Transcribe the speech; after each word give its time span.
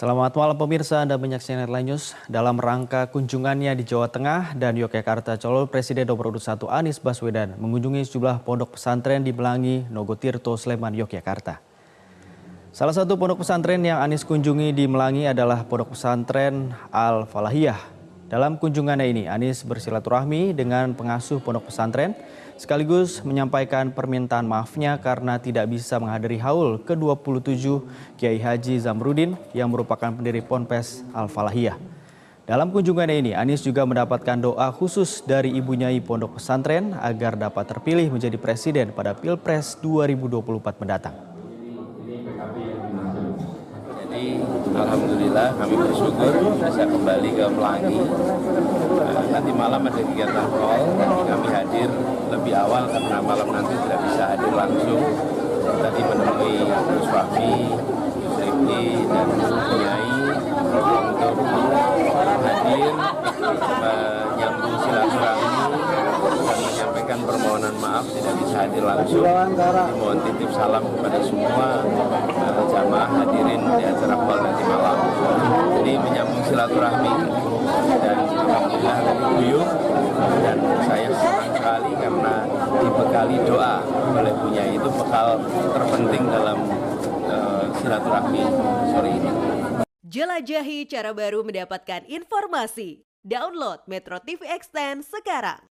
Selamat 0.00 0.32
malam 0.32 0.56
pemirsa 0.56 1.04
Anda 1.04 1.20
menyaksikan 1.20 1.60
Headline 1.60 1.92
News. 1.92 2.16
Dalam 2.24 2.56
rangka 2.56 3.12
kunjungannya 3.12 3.76
di 3.76 3.84
Jawa 3.84 4.08
Tengah 4.08 4.56
dan 4.56 4.72
Yogyakarta, 4.72 5.36
calon 5.36 5.68
Presiden 5.68 6.08
nomor 6.08 6.32
urut 6.32 6.40
1 6.40 6.56
Anies 6.72 6.96
Baswedan 6.96 7.52
mengunjungi 7.60 8.08
sejumlah 8.08 8.40
pondok 8.40 8.80
pesantren 8.80 9.20
di 9.20 9.36
Belangi, 9.36 9.84
Nogotirto, 9.92 10.56
Sleman, 10.56 10.96
Yogyakarta. 10.96 11.60
Salah 12.72 12.96
satu 12.96 13.20
pondok 13.20 13.44
pesantren 13.44 13.84
yang 13.84 14.00
Anies 14.00 14.24
kunjungi 14.24 14.72
di 14.72 14.88
Melangi 14.88 15.28
adalah 15.28 15.68
Pondok 15.68 15.92
Pesantren 15.92 16.72
Al 16.88 17.28
Falahiyah. 17.28 17.99
Dalam 18.30 18.62
kunjungannya 18.62 19.10
ini, 19.10 19.22
Anies 19.26 19.66
bersilaturahmi 19.66 20.54
dengan 20.54 20.94
pengasuh 20.94 21.42
pondok 21.42 21.66
pesantren 21.66 22.14
sekaligus 22.54 23.26
menyampaikan 23.26 23.90
permintaan 23.90 24.46
maafnya 24.46 24.94
karena 25.02 25.42
tidak 25.42 25.66
bisa 25.66 25.98
menghadiri 25.98 26.38
haul 26.38 26.78
ke-27 26.78 27.82
Kiai 28.14 28.38
Haji 28.38 28.78
Zamrudin 28.86 29.34
yang 29.50 29.66
merupakan 29.74 30.14
pendiri 30.14 30.46
Ponpes 30.46 31.02
Al-Falahiyah. 31.10 31.74
Dalam 32.46 32.70
kunjungannya 32.70 33.18
ini, 33.18 33.32
Anies 33.34 33.66
juga 33.66 33.82
mendapatkan 33.82 34.38
doa 34.38 34.70
khusus 34.70 35.26
dari 35.26 35.50
ibu 35.50 35.74
nyai 35.74 35.98
pondok 35.98 36.38
pesantren 36.38 36.94
agar 37.02 37.34
dapat 37.34 37.66
terpilih 37.66 38.14
menjadi 38.14 38.38
presiden 38.38 38.94
pada 38.94 39.10
Pilpres 39.10 39.74
2024 39.82 40.78
mendatang. 40.78 41.29
Alhamdulillah 44.80 45.48
kami 45.60 45.74
bersyukur 45.76 46.32
bisa 46.56 46.84
kembali 46.88 47.30
ke 47.36 47.44
Pelangi. 47.52 48.00
Nah, 48.96 49.24
nanti 49.28 49.50
malam 49.52 49.80
ada 49.84 50.00
kegiatan 50.00 50.46
call, 50.48 50.82
kami 51.28 51.48
hadir 51.52 51.90
lebih 52.32 52.54
awal 52.56 52.88
karena 52.88 53.16
malam 53.20 53.48
nanti 53.52 53.74
tidak 53.76 54.00
bisa 54.08 54.22
hadir 54.34 54.52
langsung. 54.56 55.02
Tadi 55.60 56.00
menemui 56.00 56.56
Gus 56.66 57.06
Fahmi, 57.12 57.52
Rifki, 58.40 58.84
dan 59.04 59.28
Kiai 59.68 60.08
untuk 60.70 61.34
hadir 62.40 62.92
menyambung 63.80 64.76
silaturahmi 64.80 65.56
dan 66.40 66.58
menyampaikan 66.64 67.18
permohonan 67.24 67.74
maaf 67.80 68.04
tidak 68.08 68.34
bisa 68.40 68.56
hadir 68.66 68.82
langsung. 68.84 69.24
Mohon 70.00 70.18
titip 70.24 70.50
salam 70.56 70.84
kepada 70.84 71.18
semua 71.24 71.68
uh, 71.84 72.62
jamaah 72.70 73.10
hadirin 73.20 73.60
di 73.78 73.84
acara 73.84 74.16
call 74.16 74.40
nanti 74.40 74.62
malam. 74.64 74.98
Jadi 75.80 75.92
menyambung 75.96 76.39
silaturahmi 76.50 77.12
dan 78.02 78.18
alhamdulillah 78.26 78.98
tadi 79.06 79.24
guyup 79.38 79.68
dan 80.42 80.58
saya 80.82 81.08
senang 81.14 81.50
sekali 81.54 81.92
karena 81.94 82.34
dibekali 82.82 83.36
doa 83.46 83.74
oleh 84.18 84.34
punya 84.34 84.64
itu 84.66 84.88
bekal 84.90 85.28
terpenting 85.70 86.24
dalam 86.26 86.58
uh, 87.30 87.64
silaturahmi 87.78 88.42
sore 88.90 89.10
ini. 89.14 89.30
Jelajahi 90.10 90.90
cara 90.90 91.14
baru 91.14 91.46
mendapatkan 91.46 92.02
informasi. 92.10 93.06
Download 93.22 93.78
Metro 93.86 94.18
TV 94.18 94.42
Extend 94.50 95.06
sekarang. 95.06 95.69